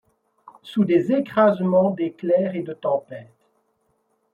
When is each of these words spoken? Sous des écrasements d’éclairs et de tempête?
Sous 0.63 0.83
des 0.83 1.11
écrasements 1.11 1.91
d’éclairs 1.91 2.55
et 2.55 2.63
de 2.63 2.73
tempête? 2.73 3.29